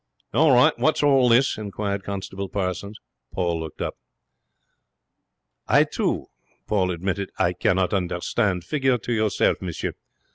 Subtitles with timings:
[0.33, 2.97] 'What's all this?' inquired Constable Parsons.
[3.31, 3.99] Paul looked up.
[5.67, 6.25] 'I too,'
[6.67, 8.63] he admitted, 'I cannot understand.
[8.63, 9.93] Figure to yourself, monsieur.